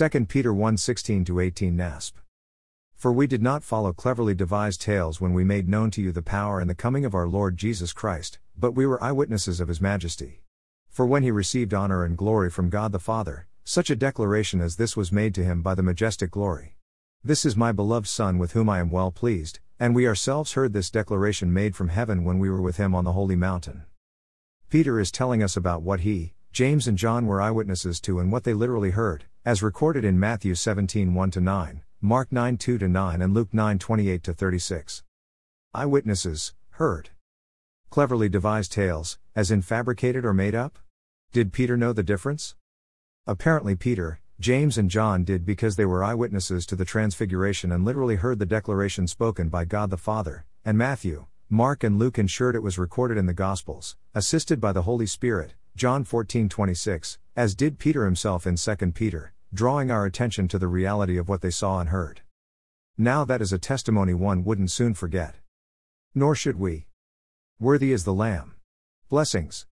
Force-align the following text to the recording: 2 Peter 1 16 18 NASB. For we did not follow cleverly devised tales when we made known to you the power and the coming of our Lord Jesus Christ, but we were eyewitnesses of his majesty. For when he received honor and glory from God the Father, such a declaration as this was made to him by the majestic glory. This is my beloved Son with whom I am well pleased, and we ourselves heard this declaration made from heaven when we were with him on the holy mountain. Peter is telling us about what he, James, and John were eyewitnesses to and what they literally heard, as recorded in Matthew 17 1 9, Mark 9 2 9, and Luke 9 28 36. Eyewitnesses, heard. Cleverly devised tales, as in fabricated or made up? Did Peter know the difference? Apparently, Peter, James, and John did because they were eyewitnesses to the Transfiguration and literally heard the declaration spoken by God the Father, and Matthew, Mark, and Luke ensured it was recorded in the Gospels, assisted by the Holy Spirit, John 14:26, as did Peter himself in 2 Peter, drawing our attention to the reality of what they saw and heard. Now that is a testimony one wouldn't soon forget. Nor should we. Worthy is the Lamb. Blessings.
2 0.00 0.24
Peter 0.24 0.54
1 0.54 0.78
16 0.78 1.26
18 1.38 1.76
NASB. 1.76 2.12
For 2.96 3.12
we 3.12 3.26
did 3.26 3.42
not 3.42 3.62
follow 3.62 3.92
cleverly 3.92 4.34
devised 4.34 4.80
tales 4.80 5.20
when 5.20 5.34
we 5.34 5.44
made 5.44 5.68
known 5.68 5.90
to 5.90 6.00
you 6.00 6.10
the 6.10 6.22
power 6.22 6.58
and 6.58 6.70
the 6.70 6.74
coming 6.74 7.04
of 7.04 7.14
our 7.14 7.28
Lord 7.28 7.58
Jesus 7.58 7.92
Christ, 7.92 8.38
but 8.56 8.72
we 8.72 8.86
were 8.86 9.04
eyewitnesses 9.04 9.60
of 9.60 9.68
his 9.68 9.78
majesty. 9.78 10.40
For 10.88 11.04
when 11.04 11.22
he 11.22 11.30
received 11.30 11.74
honor 11.74 12.02
and 12.02 12.16
glory 12.16 12.48
from 12.48 12.70
God 12.70 12.92
the 12.92 12.98
Father, 12.98 13.46
such 13.62 13.90
a 13.90 13.94
declaration 13.94 14.62
as 14.62 14.76
this 14.76 14.96
was 14.96 15.12
made 15.12 15.34
to 15.34 15.44
him 15.44 15.60
by 15.60 15.74
the 15.74 15.82
majestic 15.82 16.30
glory. 16.30 16.78
This 17.22 17.44
is 17.44 17.54
my 17.54 17.70
beloved 17.70 18.08
Son 18.08 18.38
with 18.38 18.52
whom 18.52 18.70
I 18.70 18.78
am 18.78 18.90
well 18.90 19.10
pleased, 19.10 19.60
and 19.78 19.94
we 19.94 20.08
ourselves 20.08 20.54
heard 20.54 20.72
this 20.72 20.88
declaration 20.88 21.52
made 21.52 21.76
from 21.76 21.90
heaven 21.90 22.24
when 22.24 22.38
we 22.38 22.48
were 22.48 22.62
with 22.62 22.78
him 22.78 22.94
on 22.94 23.04
the 23.04 23.12
holy 23.12 23.36
mountain. 23.36 23.82
Peter 24.70 24.98
is 24.98 25.12
telling 25.12 25.42
us 25.42 25.58
about 25.58 25.82
what 25.82 26.00
he, 26.00 26.32
James, 26.60 26.86
and 26.86 26.98
John 26.98 27.24
were 27.24 27.40
eyewitnesses 27.40 28.02
to 28.02 28.20
and 28.20 28.30
what 28.30 28.44
they 28.44 28.52
literally 28.52 28.90
heard, 28.90 29.24
as 29.46 29.62
recorded 29.62 30.04
in 30.04 30.20
Matthew 30.20 30.54
17 30.54 31.14
1 31.14 31.30
9, 31.34 31.82
Mark 32.02 32.30
9 32.30 32.58
2 32.58 32.76
9, 32.86 33.22
and 33.22 33.32
Luke 33.32 33.54
9 33.54 33.78
28 33.78 34.22
36. 34.22 35.02
Eyewitnesses, 35.72 36.52
heard. 36.72 37.08
Cleverly 37.88 38.28
devised 38.28 38.72
tales, 38.72 39.18
as 39.34 39.50
in 39.50 39.62
fabricated 39.62 40.26
or 40.26 40.34
made 40.34 40.54
up? 40.54 40.78
Did 41.32 41.54
Peter 41.54 41.78
know 41.78 41.94
the 41.94 42.02
difference? 42.02 42.56
Apparently, 43.26 43.74
Peter, 43.74 44.20
James, 44.38 44.76
and 44.76 44.90
John 44.90 45.24
did 45.24 45.46
because 45.46 45.76
they 45.76 45.86
were 45.86 46.04
eyewitnesses 46.04 46.66
to 46.66 46.76
the 46.76 46.84
Transfiguration 46.84 47.72
and 47.72 47.86
literally 47.86 48.16
heard 48.16 48.38
the 48.38 48.44
declaration 48.44 49.06
spoken 49.06 49.48
by 49.48 49.64
God 49.64 49.88
the 49.88 49.96
Father, 49.96 50.44
and 50.62 50.76
Matthew, 50.76 51.24
Mark, 51.48 51.82
and 51.82 51.98
Luke 51.98 52.18
ensured 52.18 52.54
it 52.54 52.62
was 52.62 52.76
recorded 52.76 53.16
in 53.16 53.24
the 53.24 53.32
Gospels, 53.32 53.96
assisted 54.14 54.60
by 54.60 54.72
the 54.72 54.82
Holy 54.82 55.06
Spirit, 55.06 55.54
John 55.76 56.04
14:26, 56.04 57.18
as 57.36 57.54
did 57.54 57.78
Peter 57.78 58.04
himself 58.04 58.46
in 58.46 58.56
2 58.56 58.94
Peter, 58.94 59.32
drawing 59.54 59.90
our 59.90 60.04
attention 60.04 60.48
to 60.48 60.58
the 60.58 60.68
reality 60.68 61.16
of 61.16 61.28
what 61.28 61.40
they 61.40 61.50
saw 61.50 61.80
and 61.80 61.88
heard. 61.88 62.22
Now 62.98 63.24
that 63.24 63.40
is 63.40 63.52
a 63.52 63.58
testimony 63.58 64.12
one 64.12 64.44
wouldn't 64.44 64.70
soon 64.70 64.94
forget. 64.94 65.36
Nor 66.14 66.34
should 66.34 66.58
we. 66.58 66.86
Worthy 67.58 67.92
is 67.92 68.04
the 68.04 68.12
Lamb. 68.12 68.56
Blessings. 69.08 69.66